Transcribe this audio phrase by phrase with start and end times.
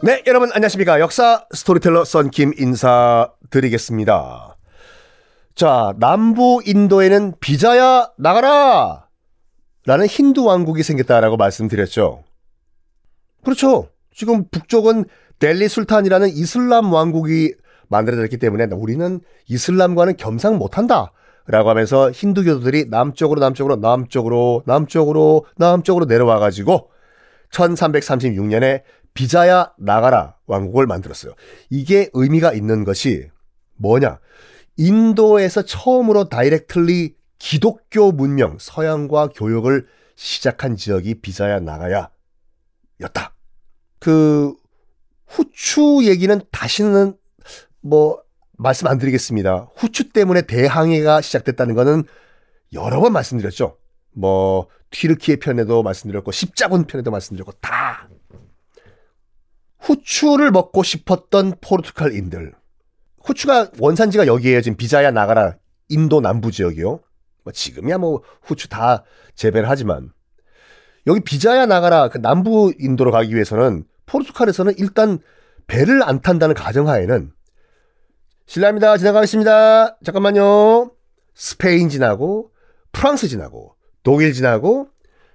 [0.00, 1.00] 네, 여러분 안녕하십니까.
[1.00, 4.56] 역사 스토리텔러 썬킴 인사드리겠습니다.
[5.56, 9.08] 자, 남부 인도에는 비자야 나가라!
[9.86, 12.22] 라는 힌두 왕국이 생겼다라고 말씀드렸죠.
[13.42, 13.88] 그렇죠.
[14.14, 15.06] 지금 북쪽은
[15.40, 17.54] 델리 술탄이라는 이슬람 왕국이
[17.88, 21.10] 만들어졌기 때문에 우리는 이슬람과는 겸상 못한다.
[21.48, 26.90] 라고 하면서 힌두교도들이 남쪽으로 남쪽으로 남쪽으로 남쪽으로 남쪽으로 내려와 가지고
[27.50, 28.82] 1336년에
[29.18, 31.34] 비자야 나가라 왕국을 만들었어요.
[31.70, 33.28] 이게 의미가 있는 것이
[33.74, 34.20] 뭐냐?
[34.76, 42.10] 인도에서 처음으로 다이렉틀리 기독교 문명, 서양과 교육을 시작한 지역이 비자야 나가야
[43.00, 43.34] 였다.
[43.98, 44.54] 그
[45.26, 47.16] 후추 얘기는 다시는
[47.80, 48.22] 뭐
[48.56, 49.68] 말씀 안 드리겠습니다.
[49.74, 52.04] 후추 때문에 대항해가 시작됐다는 것은
[52.72, 53.78] 여러 번 말씀드렸죠.
[54.12, 58.08] 뭐 튀르키예 편에도 말씀드렸고 십자군 편에도 말씀드렸고 다
[59.88, 62.52] 후추를 먹고 싶었던 포르투갈인들.
[63.24, 64.60] 후추가 원산지가 여기에요.
[64.60, 65.56] 지금 비자야 나가라
[65.88, 67.00] 인도 남부 지역이요.
[67.44, 70.12] 뭐 지금이야 뭐 후추 다 재배를 하지만
[71.06, 75.20] 여기 비자야 나가라 그 남부 인도로 가기 위해서는 포르투갈에서는 일단
[75.66, 77.32] 배를 안 탄다는 가정하에는
[78.44, 78.98] 실례합니다.
[78.98, 79.98] 지나가겠습니다.
[80.04, 80.92] 잠깐만요.
[81.34, 82.50] 스페인 지나고
[82.92, 84.88] 프랑스 지나고 독일 지나고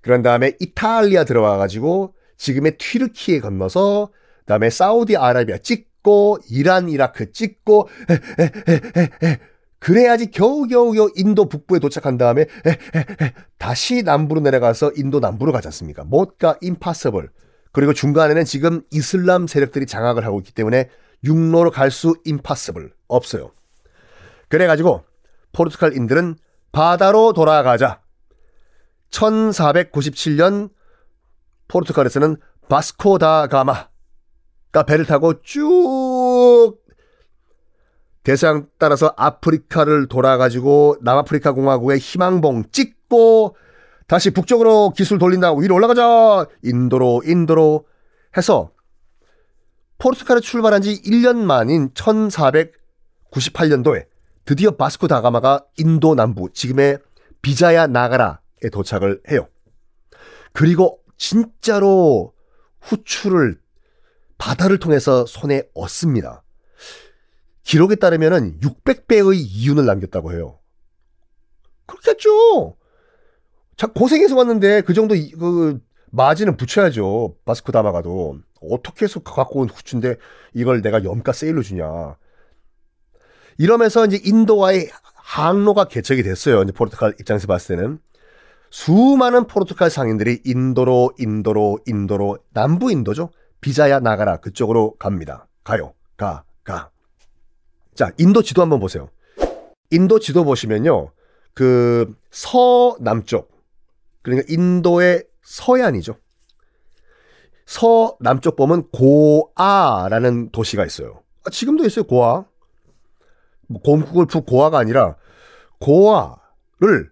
[0.00, 4.10] 그런 다음에 이탈리아 들어와 가지고 지금의 튀르키에 건너서
[4.48, 7.88] 그다음에 사우디아라비아 찍고 이란 이라크 찍고
[9.78, 12.46] 그래야지 겨우겨우겨우 인도 북부에 도착한 다음에
[13.58, 16.02] 다시 남부로 내려가서 인도 남부로 가지 않습니까?
[16.04, 17.28] 못가 임파서블.
[17.72, 20.88] 그리고 중간에는 지금 이슬람 세력들이 장악을 하고 있기 때문에
[21.24, 23.52] 육로로 갈 수 임파서블 없어요.
[24.48, 25.04] 그래가지고
[25.52, 26.36] 포르투갈인들은
[26.72, 28.00] 바다로 돌아가자.
[29.10, 30.70] 1497년
[31.68, 32.36] 포르투갈에서는
[32.68, 33.87] 바스코 다 가마
[34.72, 36.76] 가 배를 타고 쭉
[38.22, 43.56] 대서양 따라서 아프리카를 돌아가지고 남아프리카 공화국의 희망봉 찍고
[44.06, 47.86] 다시 북쪽으로 기술 돌린다고 위로 올라가자 인도로 인도로
[48.36, 48.70] 해서
[49.98, 54.06] 포르투갈에 출발한 지 1년 만인 1498년도에
[54.44, 56.98] 드디어 바스코 다가마가 인도 남부 지금의
[57.42, 59.46] 비자야 나가라에 도착을 해요.
[60.52, 62.32] 그리고 진짜로
[62.80, 63.60] 후추를
[64.38, 66.42] 바다를 통해서 손에 얻습니다.
[67.62, 70.58] 기록에 따르면 600배의 이윤을 남겼다고 해요.
[71.86, 72.76] 그렇겠죠.
[73.76, 77.36] 자, 고생해서 왔는데 그 정도 그 마진은 붙여야죠.
[77.44, 78.38] 바스코 다마가도.
[78.60, 80.16] 어떻게 해서 갖고 온 후추인데
[80.54, 82.16] 이걸 내가 염가 세일로 주냐.
[83.58, 86.62] 이러면서 이제 인도와의 항로가 개척이 됐어요.
[86.62, 87.98] 이제 포르투갈 입장에서 봤을 때는.
[88.70, 93.30] 수많은 포르투갈 상인들이 인도로, 인도로, 인도로, 남부 인도죠.
[93.60, 95.46] 비자야 나가라 그쪽으로 갑니다.
[95.64, 95.94] 가요.
[96.16, 96.90] 가, 가.
[97.94, 99.10] 자, 인도 지도 한번 보세요.
[99.90, 101.10] 인도 지도 보시면요.
[101.54, 103.50] 그 서남쪽
[104.22, 106.16] 그러니까 인도의 서해안이죠.
[107.66, 111.22] 서남쪽 보면 고아라는 도시가 있어요.
[111.44, 112.04] 아, 지금도 있어요.
[112.04, 112.44] 고아.
[113.66, 115.16] 뭐 곰국을 푹 고아가 아니라
[115.78, 117.10] 고아를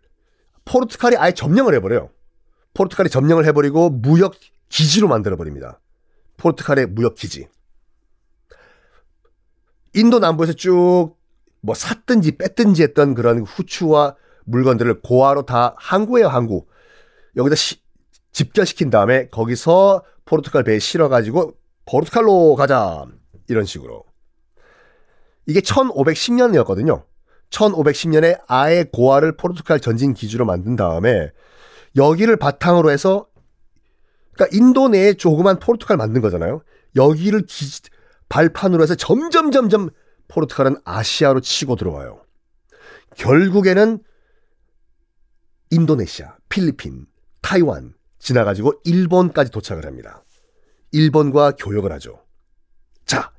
[0.65, 2.11] 포르투갈이 아예 점령을 해버려요.
[2.75, 4.35] 포르투갈이 점령을 해버리고 무역
[4.69, 5.81] 기지로 만들어버립니다.
[6.37, 7.49] 포르투갈의 무역 기지.
[9.95, 11.17] 인도 남부에서 쭉
[11.67, 14.15] 뭐 샀든지 뺐든지 했던 그런 후추와
[14.45, 16.65] 물건들을 고아로 다 항구예요, 항구.
[17.37, 17.83] 여기다 시,
[18.31, 21.55] 집결시킨 다음에 거기서 포르투갈 배에 실어가지고
[21.87, 23.05] 포르투갈로 가자.
[23.49, 24.05] 이런 식으로.
[25.47, 27.05] 이게 1510년이었거든요.
[27.51, 31.33] 1510년에 아예 고아를 포르투갈 전진 기지로 만든 다음에
[31.97, 33.27] 여기를 바탕으로 해서
[34.37, 36.63] 그러니까 인도 내에 조그만 포르투갈 만든 거잖아요.
[36.95, 37.65] 여기를 기,
[38.29, 39.89] 발판으로 해서 점점 점점
[40.29, 42.23] 포르투갈은 아시아로 치고 들어와요.
[43.17, 43.99] 결국에는
[45.71, 47.07] 인도네시아, 필리핀,
[47.41, 50.23] 타이완 지나가지고 일본까지 도착을 합니다.
[50.93, 52.23] 일본과 교역을 하죠.
[53.07, 53.33] 자,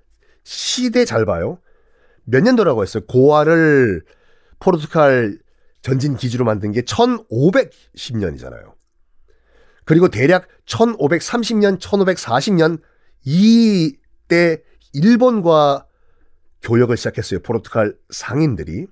[0.44, 1.60] 시대 잘 봐요.
[2.24, 3.06] 몇 년도라고 했어요?
[3.06, 4.04] 고아를
[4.60, 5.38] 포르투갈
[5.82, 8.77] 전진 기지로 만든 게 1510년이잖아요.
[9.88, 12.82] 그리고 대략 1530년, 1540년
[13.24, 14.62] 이때
[14.94, 15.86] 일본과
[16.62, 17.40] 교역을 시작했어요.
[17.40, 18.88] 포르투갈 상인들이.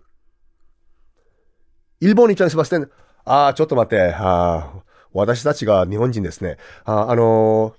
[1.99, 2.89] 일본 입장에서 봤을 땐
[3.25, 4.13] 아, 저도 맞대.
[4.15, 4.81] 아,
[5.11, 6.55] 와다시다치가 니혼진 됐네.
[6.85, 7.73] 아, 아노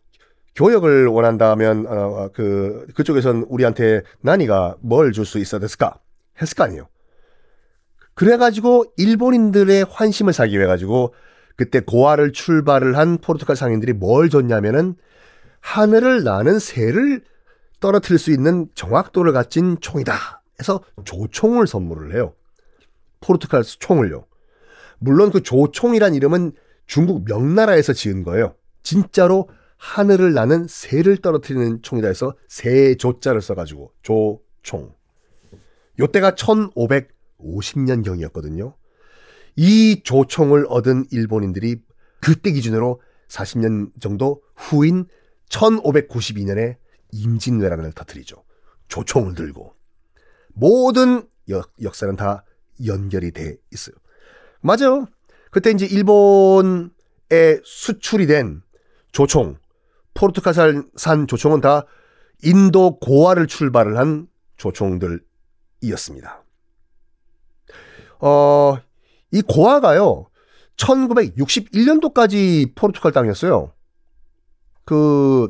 [0.54, 5.98] 교역을 원한다면 어, 그 그쪽에선 우리한테 나니가 뭘 줄 수 있어 됐을까?
[6.42, 6.88] 했을 거 아니에요.
[8.12, 11.14] 그래가지고 일본인들의 환심을 사기 위해 가지고
[11.56, 14.94] 그때 고아를 출발을 한 포르투갈 상인들이 뭘 줬냐면은
[15.60, 17.22] 하늘을 나는 새를
[17.80, 20.42] 떨어뜨릴 수 있는 정확도를 갖진 총이다.
[20.60, 22.34] 해서 조총을 선물을 해요.
[23.20, 24.26] 포르투갈 총을요.
[24.98, 26.52] 물론 그 조총이란 이름은
[26.86, 28.54] 중국 명나라에서 지은 거예요.
[28.82, 34.94] 진짜로 하늘을 나는 새를 떨어뜨리는 총이다 해서 새 조자를 써가지고 조총.
[35.98, 38.74] 요때가 1550년경이었거든요.
[39.56, 41.76] 이 조총을 얻은 일본인들이
[42.20, 45.06] 그때 기준으로 40년 정도 후인
[45.48, 46.76] 1592년에
[47.12, 48.44] 임진왜란을 터뜨리죠.
[48.88, 49.74] 조총을 들고.
[50.54, 52.44] 모든 역, 역사는 다
[52.84, 53.94] 연결이 돼 있어요.
[54.60, 55.06] 맞아요.
[55.50, 56.90] 그때 이제 일본에
[57.64, 58.62] 수출이 된
[59.12, 59.56] 조총,
[60.14, 61.86] 포르투갈산 조총은 다
[62.42, 66.44] 인도 고아를 출발을 한 조총들이었습니다.
[68.20, 68.78] 어,
[69.36, 70.26] 이 고아가요,
[70.76, 73.70] 1961년도까지 포르투갈 땅이었어요.
[74.86, 75.48] 그,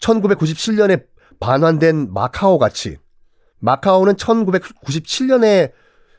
[0.00, 1.06] 1997년에
[1.40, 2.98] 반환된 마카오 같이,
[3.60, 5.72] 마카오는 1997년에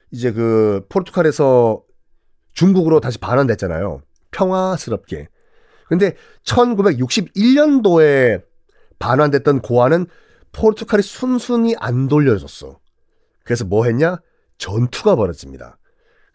[0.10, 1.84] 이제 그 포르투갈에서
[2.54, 4.02] 중국으로 다시 반환됐잖아요.
[4.32, 5.28] 평화스럽게.
[5.88, 6.16] 근데
[6.46, 8.42] 1961년도에
[8.98, 10.08] 반환됐던 고아는
[10.52, 12.80] 포르투갈이 순순히 안 돌려줬어.
[13.44, 14.18] 그래서 뭐 했냐?
[14.58, 15.78] 전투가 벌어집니다.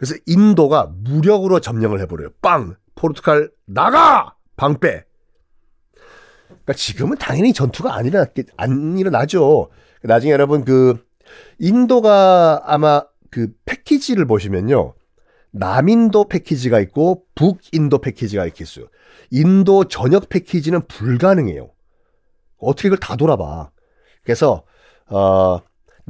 [0.01, 2.31] 그래서 인도가 무력으로 점령을 해버려요.
[2.41, 2.75] 빵!
[2.95, 4.35] 포르투갈 나가!
[4.57, 5.05] 방빼!
[6.47, 9.69] 그러니까 지금은 당연히 전투가 안, 일어났, 안 일어나죠.
[10.03, 11.05] 나중에 여러분 그
[11.59, 14.95] 인도가 아마 그 패키지를 보시면요.
[15.51, 18.87] 남인도 패키지가 있고 북인도 패키지가 있어요.
[19.31, 21.71] 인도 전역 패키지는 불가능해요.
[22.57, 23.71] 어떻게 이걸 다 돌아봐.
[24.23, 24.65] 그래서
[25.09, 25.59] 어,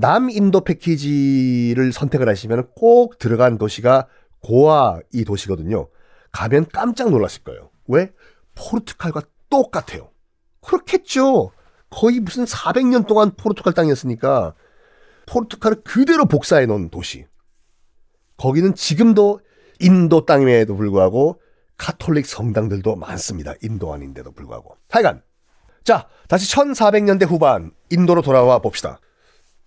[0.01, 4.07] 남인도 패키지를 선택을 하시면 꼭 들어간 도시가
[4.41, 5.89] 고아 이 도시거든요.
[6.33, 7.71] 가면 깜짝 놀랐을 거예요.
[7.87, 8.13] 왜?
[8.55, 10.11] 포르투갈과 똑같아요.
[10.63, 11.51] 그렇겠죠.
[11.91, 14.55] 거의 무슨 400년 동안 포르투갈 땅이었으니까
[15.27, 17.27] 포르투갈을 그대로 복사해 놓은 도시.
[18.37, 19.41] 거기는 지금도
[19.81, 21.41] 인도 땅임에도 불구하고
[21.77, 23.55] 카톨릭 성당들도 많습니다.
[23.63, 24.77] 인도 아닌데도 불구하고.
[24.91, 25.23] 하여간
[25.83, 29.01] 자 다시 1400년대 후반 인도로 돌아와 봅시다.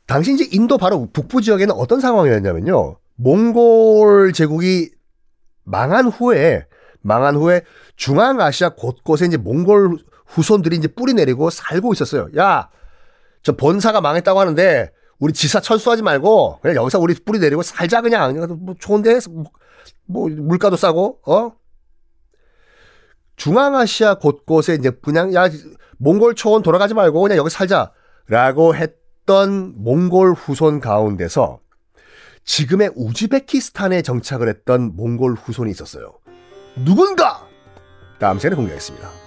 [0.06, 2.98] 당시 이제 인도 바로 북부 지역에는 어떤 상황이었냐면요.
[3.16, 4.92] 몽골 제국이
[5.64, 6.66] 망한 후에
[7.02, 7.62] 망한 후에
[7.96, 12.30] 중앙아시아 곳곳에 이제 몽골 후손들이 이제 뿌리 내리고 살고 있었어요.
[12.38, 12.70] 야,
[13.44, 18.58] 저 본사가 망했다고 하는데 우리 지사 철수하지 말고 그냥 여기서 우리 뿌리 내리고 살자 그냥
[18.60, 19.46] 뭐 좋은데 뭐,
[20.06, 21.54] 뭐 물가도 싸고 어
[23.36, 25.50] 중앙아시아 곳곳에 이제 그냥 야
[25.98, 31.60] 몽골 초원 돌아가지 말고 그냥 여기 살자라고 했 던 몽골 후손 가운데서
[32.46, 36.14] 지금의 우즈베키스탄에 정착을 했던 몽골 후손이 있었어요.
[36.84, 37.48] 누군가
[38.20, 39.23] 다음 시간에 공개하겠습니다.